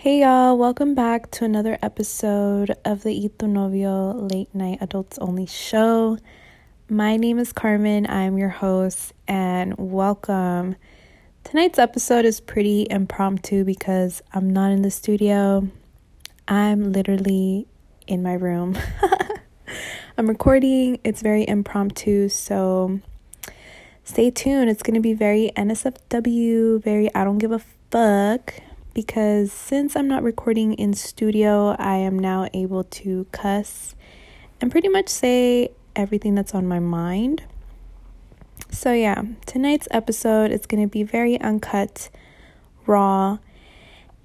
[0.00, 5.44] Hey y'all, welcome back to another episode of the Y Novio Late Night Adults Only
[5.44, 6.18] show.
[6.88, 10.76] My name is Karmen, I'm your host, and welcome.
[11.42, 15.66] Tonight's episode is pretty impromptu because I'm not in the studio,
[16.46, 17.66] I'm literally
[18.06, 18.78] in my room.
[20.16, 23.00] I'm recording, it's very impromptu, so
[24.04, 24.70] stay tuned.
[24.70, 27.58] It's gonna be very NSFW, very I don't give a
[27.90, 28.54] fuck
[28.98, 33.94] because since I'm not recording in studio, I am now able to cuss
[34.60, 37.44] and pretty much say everything that's on my mind.
[38.72, 42.10] So, yeah, tonight's episode is going to be very uncut,
[42.86, 43.38] raw,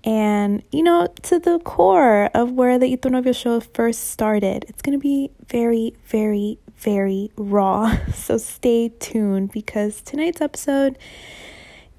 [0.04, 4.66] and you know, to the core of where the Novio show first started.
[4.68, 7.96] It's going to be very, very, very raw.
[8.16, 10.98] So, stay tuned because tonight's episode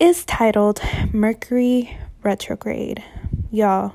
[0.01, 0.80] is titled
[1.12, 3.02] Mercury retrograde.
[3.51, 3.95] Y'all,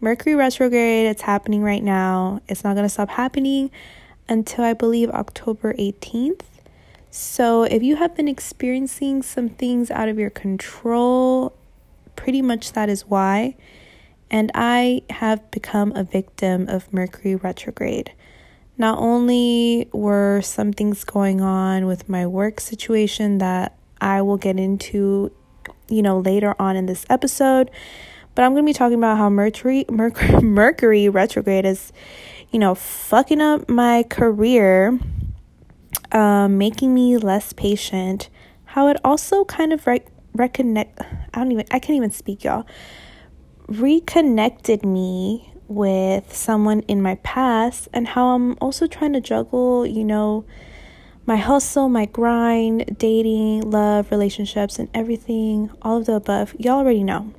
[0.00, 2.40] Mercury retrograde, it's happening right now.
[2.46, 3.70] It's not going to stop happening
[4.28, 6.42] until I believe October 18th.
[7.10, 11.56] So, if you have been experiencing some things out of your control,
[12.16, 13.56] pretty much that is why.
[14.30, 18.12] And I have become a victim of Mercury retrograde.
[18.76, 24.58] Not only were some things going on with my work situation that I will get
[24.58, 25.30] into
[25.88, 27.70] you know, later on in this episode.
[28.34, 31.92] But I'm going to be talking about how Mercury, Mercury, Mercury retrograde is,
[32.50, 34.98] you know, fucking up my career,
[36.12, 38.28] um, making me less patient.
[38.64, 40.02] How it also kind of re-
[40.36, 41.00] reconnect.
[41.32, 41.66] I don't even.
[41.70, 42.66] I can't even speak, y'all.
[43.68, 50.04] Reconnected me with someone in my past, and how I'm also trying to juggle, you
[50.04, 50.44] know,
[51.26, 57.02] my hustle, my grind, dating, love, relationships, and everything, all of the above, y'all already
[57.02, 57.32] know.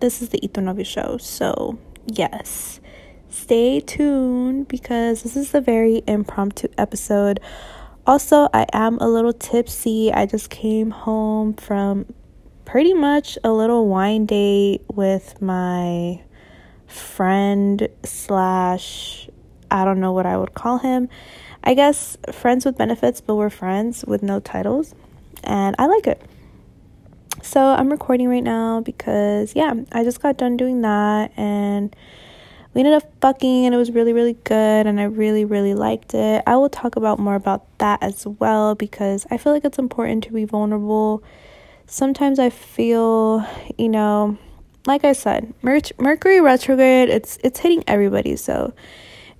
[0.00, 1.16] This is the Tu Novio show.
[1.18, 2.80] So, yes,
[3.28, 7.40] stay tuned because this is a very impromptu episode.
[8.06, 10.12] Also, I am a little tipsy.
[10.12, 12.06] I just came home from
[12.64, 16.22] pretty much a little wine date with my
[16.86, 19.28] friend slash
[19.70, 21.08] I don't know what I would call him.
[21.64, 24.94] I guess friends with benefits, but we're friends with no titles.
[25.42, 26.20] And I like it.
[27.42, 31.94] So I'm recording right now because, yeah, I just got done doing that and
[32.74, 36.14] we ended up fucking and it was really, really good and I really, really liked
[36.14, 36.42] it.
[36.46, 40.24] I will talk about more about that as well because I feel like it's important
[40.24, 41.22] to be vulnerable.
[41.86, 43.46] Sometimes I feel,
[43.78, 44.36] you know,
[44.86, 48.36] like I said, Mercury retrograde, it's it's hitting everybody.
[48.36, 48.74] So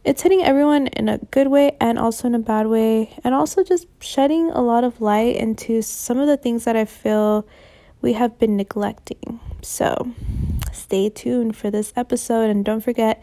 [0.05, 3.65] it's hitting everyone in a good way and also in a bad way, and also
[3.65, 7.47] just shedding a lot of light into some of the things that I feel
[8.03, 9.41] we have been neglecting.
[9.63, 10.13] So,
[10.73, 13.23] stay tuned for this episode, and don't forget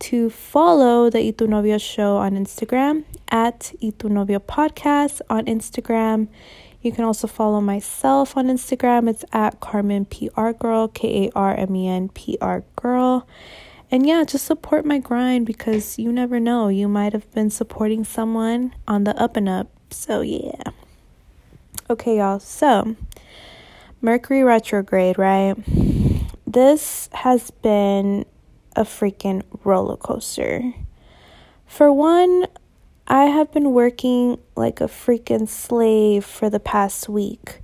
[0.00, 5.46] to follow the Y Tu Novio show on Instagram at Y Tu Novio Podcast on
[5.46, 6.28] Instagram.
[6.82, 9.08] You can also follow myself on Instagram.
[9.08, 13.26] It's at Karmen PR Girl, K A R M E N P R Girl.
[13.90, 16.68] And yeah, just support my grind because you never know.
[16.68, 19.68] You might have been supporting someone on the up and up.
[19.90, 20.62] So yeah.
[21.88, 22.38] Okay, y'all.
[22.38, 22.94] So,
[24.00, 25.54] Mercury retrograde, right?
[26.46, 28.24] This has been
[28.76, 30.72] a freaking roller coaster.
[31.66, 32.46] For one,
[33.08, 37.60] I have been working like a freaking slave for the past week.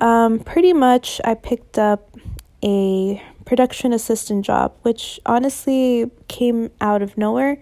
[0.00, 2.16] Um, pretty much, I picked up
[2.64, 7.58] a production assistant job, which honestly came out of nowhere.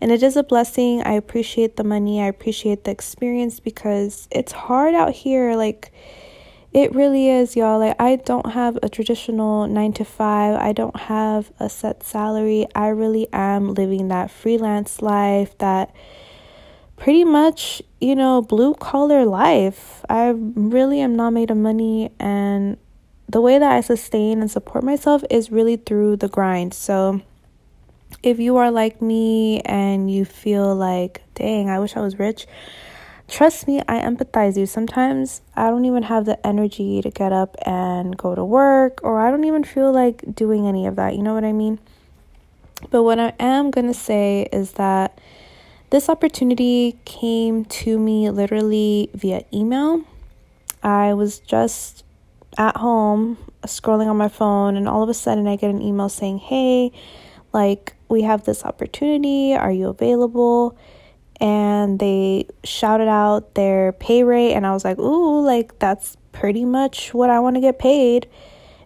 [0.00, 1.02] And it is a blessing.
[1.02, 2.20] I appreciate the money.
[2.20, 5.56] I appreciate the experience because it's hard out here.
[5.56, 5.92] Like,
[6.72, 7.78] it really is, y'all.
[7.78, 12.66] Like, I don't have a traditional nine to five, I don't have a set salary.
[12.74, 15.94] I really am living that freelance life, that
[16.96, 20.04] pretty much, you know, blue collar life.
[20.08, 22.78] I really am not made of money and
[23.32, 26.74] the way that I sustain and support myself is really through the grind.
[26.74, 27.22] So,
[28.22, 32.46] if you are like me and you feel like, dang, I wish I was rich,
[33.28, 34.66] trust me, I empathize you.
[34.66, 39.18] Sometimes I don't even have the energy to get up and go to work, or
[39.18, 41.16] I don't even feel like doing any of that.
[41.16, 41.80] You know what I mean?
[42.90, 45.18] But what I am going to say is that
[45.88, 50.02] this opportunity came to me literally via email.
[50.82, 52.04] I was just
[52.58, 56.08] at home scrolling on my phone and all of a sudden I get an email
[56.08, 56.92] saying, "Hey,
[57.52, 59.54] like we have this opportunity.
[59.54, 60.76] Are you available?"
[61.40, 66.64] And they shouted out their pay rate and I was like, "Ooh, like that's pretty
[66.64, 68.28] much what I want to get paid."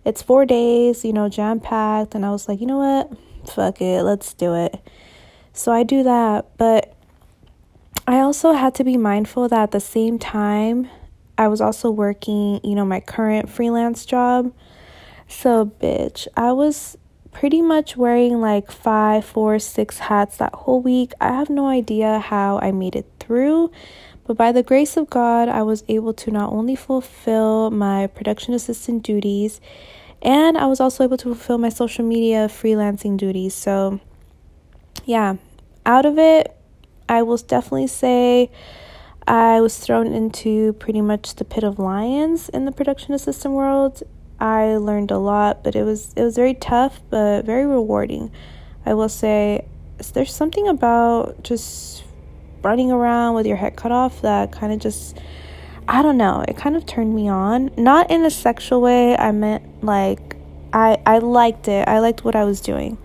[0.06, 2.14] it's four days, you know, jam packed.
[2.14, 3.12] And I was like, you know what?
[3.52, 4.80] Fuck it, let's do it.
[5.52, 6.46] So I do that.
[6.56, 6.94] But
[8.06, 10.88] I also had to be mindful that at the same time,
[11.38, 14.52] I was also working, you know, my current freelance job.
[15.28, 16.96] So, bitch, I was
[17.32, 21.12] pretty much wearing like five, four, six hats that whole week.
[21.20, 23.70] I have no idea how I made it through,
[24.26, 28.54] but by the grace of God, I was able to not only fulfill my production
[28.54, 29.60] assistant duties,
[30.22, 33.54] and I was also able to fulfill my social media freelancing duties.
[33.54, 34.00] So,
[35.04, 35.36] yeah,
[35.84, 36.56] out of it,
[37.08, 38.50] I will definitely say
[39.26, 44.02] I was thrown into pretty much the pit of lions in the production assistant world.
[44.38, 48.30] I learned a lot, but it was it was very tough but very rewarding.
[48.84, 49.66] I will say
[50.12, 52.04] there's something about just
[52.62, 55.18] running around with your head cut off that kind of just
[55.88, 57.70] I don't know, it kind of turned me on.
[57.76, 59.16] Not in a sexual way.
[59.16, 60.36] I meant like
[60.72, 61.88] I I liked it.
[61.88, 62.98] I liked what I was doing.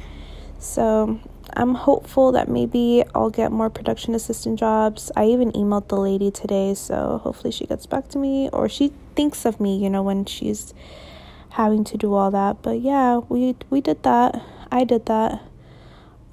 [0.59, 1.19] So,
[1.53, 5.12] I'm hopeful that maybe I'll get more production assistant jobs.
[5.15, 8.94] I even emailed the lady today, so hopefully she gets back to me or she
[9.15, 10.74] thinks of me, you know, when she's
[11.50, 12.62] having to do all that.
[12.62, 14.42] But yeah, we we did that.
[14.71, 15.42] I did that.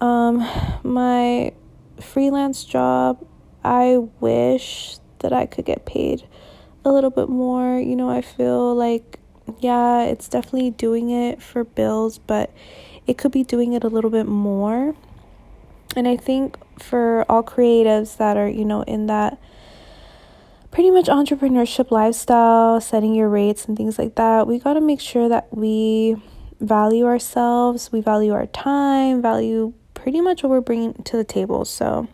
[0.00, 0.46] Um
[0.82, 1.52] my
[2.00, 3.26] freelance job,
[3.64, 6.26] I wish that I could get paid
[6.84, 7.78] a little bit more.
[7.78, 9.18] You know, I feel like
[9.58, 12.52] yeah, it's definitely doing it for bills, but
[13.06, 14.94] it could be doing it a little bit more
[15.98, 19.38] and I think for all creatives that are, you know, in that
[20.70, 25.00] pretty much entrepreneurship lifestyle, setting your rates and things like that, we got to make
[25.00, 26.16] sure that we
[26.60, 31.64] value ourselves, we value our time, value pretty much what we're bringing to the table.
[31.64, 32.06] So,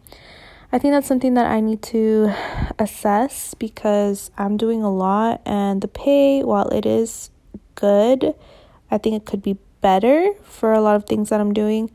[0.73, 2.33] I think that's something that I need to
[2.81, 7.31] assess because I'm doing a lot and the pay, while it is
[7.75, 8.35] good,
[8.91, 11.93] I think it could be better for a lot of things that I'm doing.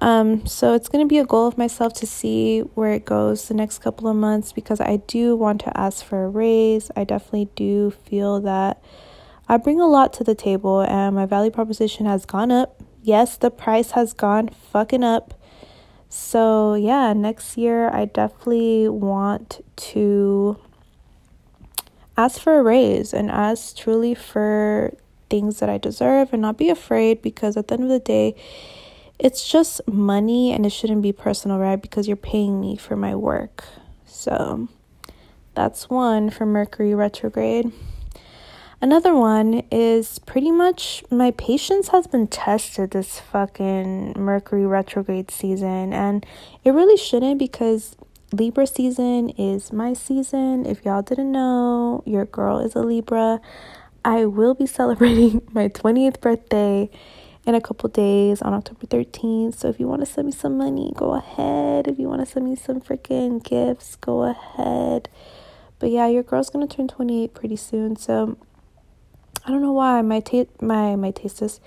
[0.00, 3.48] Um, so it's going to be a goal of myself to see where it goes
[3.48, 6.90] the next couple of months because I do want to ask for a raise.
[6.96, 8.82] I definitely do feel that
[9.46, 12.82] I bring a lot to the table and my value proposition has gone up.
[13.02, 15.34] Yes, the price has gone fucking up.
[16.08, 20.58] So, yeah, next year I definitely want to
[22.16, 24.94] ask for a raise and ask truly for
[25.28, 28.34] things that I deserve and not be afraid because at the end of the day,
[29.20, 31.80] it's just money and it shouldn't be personal, right?
[31.80, 33.64] Because you're paying me for my work.
[34.06, 34.68] So
[35.54, 37.70] that's one for Mercury retrograde.
[38.82, 45.92] Another one is pretty much my patience has been tested this fucking Mercury retrograde season,
[45.92, 46.24] and
[46.64, 47.94] it really shouldn't because
[48.32, 50.64] Libra season is my season.
[50.64, 53.42] If y'all didn't know, your girl is a Libra.
[54.02, 56.88] I will be celebrating my 20th birthday
[57.46, 59.54] in a couple days on October 13th.
[59.56, 61.88] So if you want to send me some money, go ahead.
[61.88, 65.08] If you want to send me some freaking gifts, go ahead.
[65.78, 67.96] But yeah, your girl's gonna turn 28 pretty soon.
[67.96, 68.36] So
[69.44, 71.60] I don't know why my ta- my my taste is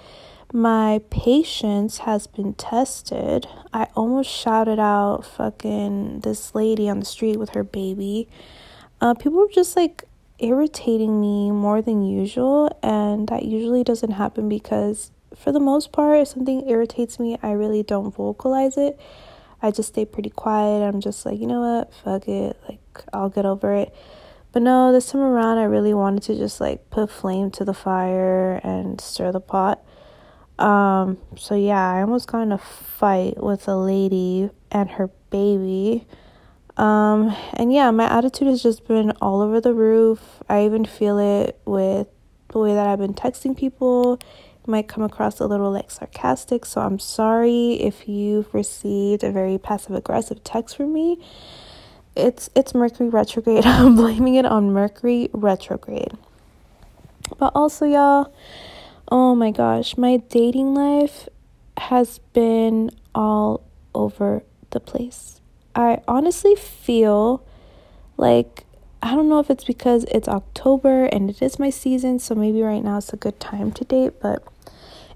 [0.54, 3.48] my patience has been tested.
[3.74, 8.30] I almost shouted out fucking this lady on the street with her baby.
[9.02, 10.04] Uh, people were just like
[10.38, 16.20] irritating me more than usual, and that usually doesn't happen because for the most part,
[16.20, 19.00] if something irritates me, I really don't vocalize it.
[19.62, 20.82] I just stay pretty quiet.
[20.82, 21.94] I'm just like, you know what?
[21.94, 22.58] Fuck it.
[22.68, 22.82] Like,
[23.14, 23.94] I'll get over it.
[24.52, 27.74] But no, this time around, I really wanted to just like put flame to the
[27.74, 29.84] fire and stir the pot.
[30.60, 36.06] Um, so yeah, I almost got in a fight with a lady and her baby.
[36.78, 40.44] Um, and yeah, my attitude has just been all over the roof.
[40.48, 42.08] I even feel it with
[42.50, 44.20] the way that I've been texting people
[44.68, 49.58] might come across a little like sarcastic, so I'm sorry if you've received a very
[49.58, 51.20] passive aggressive text from me.
[52.16, 53.66] It's it's Mercury retrograde.
[53.66, 56.12] I'm blaming it on Mercury retrograde.
[57.38, 58.34] But also y'all,
[59.10, 61.28] oh my gosh, my dating life
[61.78, 65.42] has been all over the place.
[65.76, 67.44] I honestly feel
[68.18, 68.66] like
[69.02, 72.62] I don't know if it's because it's October and it is my season, so maybe
[72.62, 74.44] right now it's a good time to date, but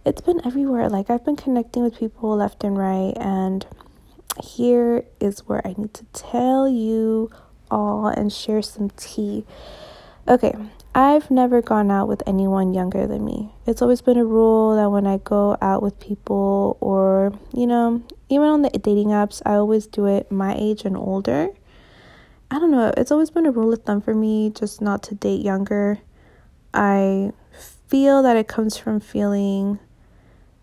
[0.08, 0.90] it's been everywhere.
[0.90, 3.68] Like I've been connecting with people left and right and
[4.42, 7.30] here is where I need to tell you
[7.70, 9.46] all and share some tea.
[10.26, 10.54] Okay,
[10.96, 13.52] I've never gone out with anyone younger than me.
[13.66, 18.02] It's always been a rule that when I go out with people or, you know,
[18.30, 21.50] even on the dating apps, I always do it my age and older.
[22.50, 25.16] I don't know, it's always been a rule of thumb for me just not to
[25.16, 26.00] date younger.
[26.74, 27.32] I
[27.88, 29.80] feel that it comes from feeling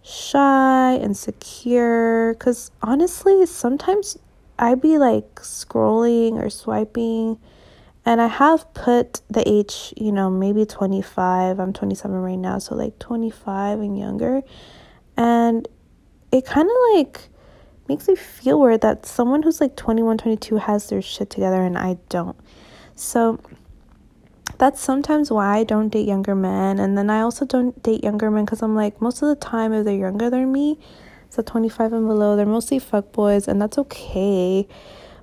[0.04, 2.34] shy, and secure.
[2.34, 4.16] Because honestly, sometimes
[4.58, 7.38] I'd be like scrolling or swiping,
[8.04, 11.58] and I have put the age, you know, maybe 25.
[11.58, 14.42] I'm 27 right now, so like 25 and younger.
[15.16, 15.66] And
[16.30, 17.28] it kind of like
[17.88, 21.78] makes me feel weird that someone who's like 21, 22 has their shit together and
[21.78, 22.36] I don't.
[22.94, 23.40] So
[24.58, 26.78] that's sometimes why I don't date younger men.
[26.78, 29.72] And then I also don't date younger men because I'm like, most of the time,
[29.72, 30.78] if they're younger than me,
[31.28, 34.68] so 25 and below, they're mostly fuck boys, and that's okay.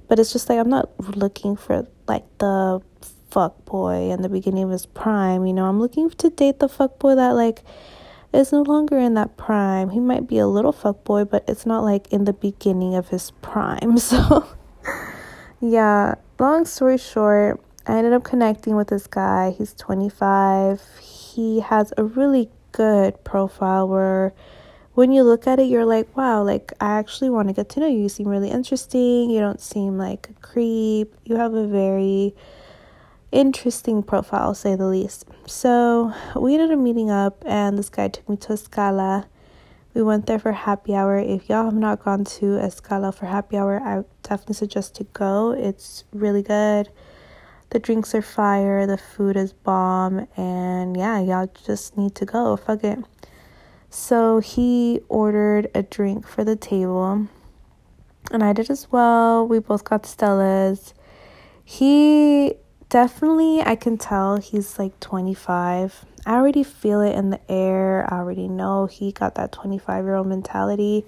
[0.07, 2.81] But it's just like, I'm not looking for like the
[3.31, 6.67] fuck boy in the beginning of his prime, you know, I'm looking to date the
[6.67, 7.63] fuck boy that like
[8.33, 9.89] is no longer in that prime.
[9.89, 13.09] He might be a little fuck boy, but it's not like in the beginning of
[13.09, 13.97] his prime.
[13.97, 14.47] So,
[15.61, 17.61] yeah, long story short,
[17.91, 19.51] I ended up connecting with this guy.
[19.51, 20.81] He's 25.
[21.01, 24.33] He has a really good profile where
[24.93, 27.81] when you look at it, you're like, wow, like I actually want to get to
[27.81, 28.03] know you.
[28.03, 29.29] You seem really interesting.
[29.29, 31.13] You don't seem like a creep.
[31.25, 32.33] You have a very
[33.33, 35.25] interesting profile, say the least.
[35.45, 39.25] So we ended up meeting up, and this guy took me to Escala.
[39.93, 41.19] We went there for happy hour.
[41.19, 45.51] If y'all have not gone to Escala for happy hour, I definitely suggest to go.
[45.51, 46.87] It's really good.
[47.71, 52.57] The drinks are fire, the food is bomb, and yeah, y'all just need to go.
[52.57, 52.99] Fuck it.
[53.89, 57.27] So he ordered a drink for the table,
[58.29, 59.47] and I did as well.
[59.47, 60.93] We both got Stella's.
[61.63, 62.55] He
[62.89, 66.05] definitely, I can tell he's like 25.
[66.25, 68.05] I already feel it in the air.
[68.13, 71.05] I already know he got that 25 year old mentality.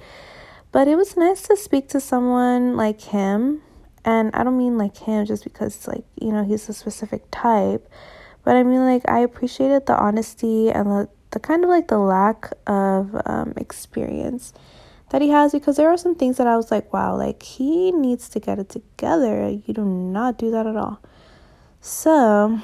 [0.72, 3.62] But it was nice to speak to someone like him
[4.06, 7.90] and I don't mean like him just because like, you know, he's a specific type.
[8.44, 12.00] But I mean like I appreciated the honesty and the, the kind of like the
[12.00, 14.54] lack of um, experience
[15.10, 17.92] that he has because there are some things that I was like, wow, like he
[17.92, 19.50] needs to get it together.
[19.50, 21.00] You do not do that at all.
[21.80, 22.60] So,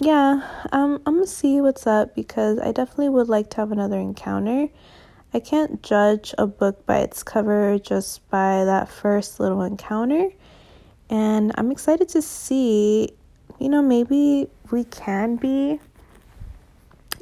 [0.00, 0.42] yeah,
[0.72, 4.68] um, I'm gonna see what's up because I definitely would like to have another encounter.
[5.34, 10.30] I can't judge a book by its cover just by that first little encounter.
[11.10, 13.10] And I'm excited to see,
[13.58, 15.80] you know, maybe we can be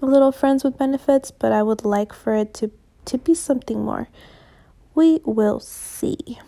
[0.03, 2.71] a little friends with benefits, but I would like for it to
[3.07, 4.09] to be something more.
[4.95, 6.39] We will see.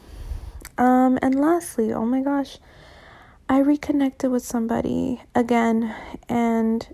[0.77, 2.59] Um and lastly, oh my gosh,
[3.49, 5.95] I reconnected with somebody again
[6.29, 6.87] and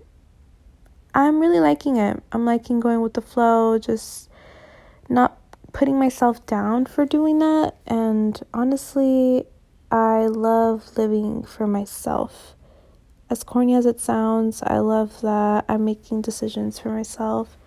[1.13, 2.21] I'm really liking it.
[2.31, 4.29] I'm liking going with the flow, just
[5.09, 5.37] not
[5.71, 9.45] putting myself down for doing that and honestly
[9.91, 12.55] I love living for myself.
[13.29, 17.57] As corny as it sounds, I love that I'm making decisions for myself,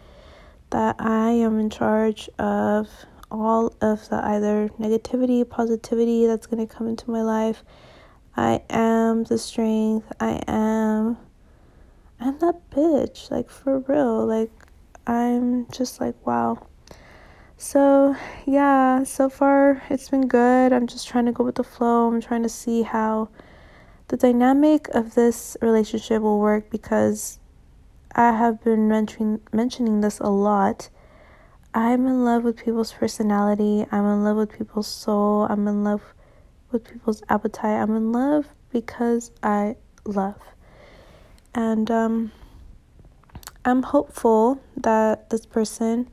[0.70, 2.88] that I am in charge of
[3.30, 7.64] all of the either negativity, positivity that's going to come into my life.
[8.36, 10.12] I am the strength.
[10.20, 11.16] I am.
[12.20, 13.30] I'm that bitch.
[13.30, 14.26] Like, for real.
[14.26, 14.52] Like,
[15.06, 16.66] I'm just like, wow.
[17.60, 18.14] So,
[18.46, 20.72] yeah, so far it's been good.
[20.72, 22.06] I'm just trying to go with the flow.
[22.06, 23.30] I'm trying to see how
[24.06, 27.40] the dynamic of this relationship will work because
[28.14, 30.88] I have been mentioning mentioning this a lot.
[31.74, 33.84] I'm in love with people's personality.
[33.90, 35.48] I'm in love with people's soul.
[35.50, 36.14] I'm in love
[36.70, 37.82] with people's appetite.
[37.82, 39.74] I'm in love because I
[40.04, 40.40] love.
[41.56, 42.30] And um
[43.64, 46.08] I'm hopeful that this person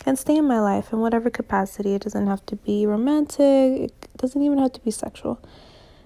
[0.00, 1.94] can stay in my life in whatever capacity.
[1.94, 5.38] It doesn't have to be romantic, it doesn't even have to be sexual.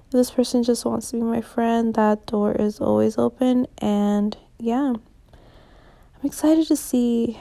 [0.06, 3.66] If this person just wants to be my friend, that door is always open.
[3.78, 7.38] And yeah, I'm excited to see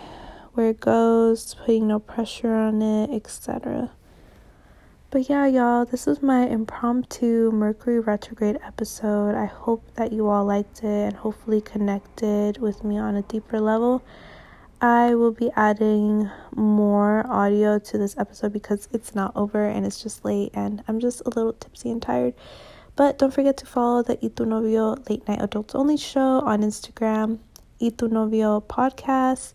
[0.54, 3.92] where it goes, putting no pressure on it, etc.
[5.10, 9.36] But yeah, y'all, this is my impromptu Mercury retrograde episode.
[9.36, 13.60] I hope that you all liked it and hopefully connected with me on a deeper
[13.60, 14.04] level.
[14.84, 20.04] I will be adding more audio to this episode because it's not over and it's
[20.04, 22.34] just late and I'm just a little tipsy and tired.
[22.98, 26.64] But don't forget to follow the Y Tu Novio Late Night Adults Only show on
[26.64, 27.40] Instagram,
[27.80, 29.54] Y Tu Novio Podcast.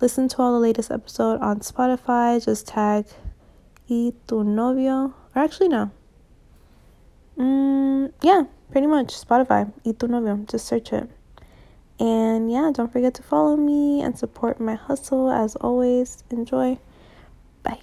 [0.00, 2.38] Listen to all the latest episode on Spotify.
[2.44, 3.06] Just tag
[3.88, 5.12] Y Tu Novio.
[5.34, 5.90] Or actually, no.
[7.36, 9.08] Mm, yeah, pretty much.
[9.08, 10.36] Spotify, Y Tu Novio.
[10.46, 11.10] Just search it.
[12.02, 16.24] And yeah, don't forget to follow me and support my hustle as always.
[16.30, 16.76] Enjoy.
[17.62, 17.78] Bye.